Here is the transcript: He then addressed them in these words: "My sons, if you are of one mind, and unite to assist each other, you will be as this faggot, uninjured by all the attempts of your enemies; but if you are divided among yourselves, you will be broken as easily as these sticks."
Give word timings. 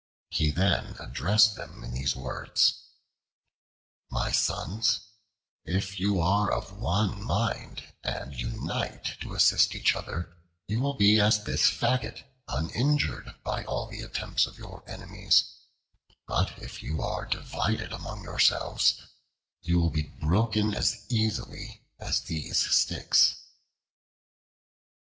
He 0.31 0.49
then 0.49 0.95
addressed 0.99 1.53
them 1.55 1.83
in 1.83 1.93
these 1.93 2.15
words: 2.15 2.81
"My 4.09 4.31
sons, 4.31 5.01
if 5.63 5.99
you 5.99 6.19
are 6.19 6.51
of 6.51 6.75
one 6.75 7.21
mind, 7.23 7.83
and 8.03 8.33
unite 8.33 9.19
to 9.21 9.35
assist 9.35 9.75
each 9.75 9.95
other, 9.95 10.35
you 10.65 10.79
will 10.79 10.95
be 10.95 11.19
as 11.19 11.43
this 11.43 11.69
faggot, 11.69 12.23
uninjured 12.47 13.35
by 13.43 13.63
all 13.65 13.85
the 13.91 14.01
attempts 14.01 14.47
of 14.47 14.57
your 14.57 14.83
enemies; 14.89 15.45
but 16.27 16.57
if 16.57 16.81
you 16.81 17.03
are 17.03 17.27
divided 17.27 17.93
among 17.93 18.23
yourselves, 18.23 19.03
you 19.61 19.79
will 19.79 19.91
be 19.91 20.09
broken 20.19 20.73
as 20.73 21.05
easily 21.09 21.83
as 21.99 22.21
these 22.21 22.57
sticks." 22.75 23.35